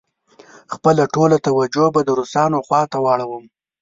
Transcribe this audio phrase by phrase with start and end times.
[0.73, 3.43] خپله ټوله توجه به د روسانو خواته واړوم.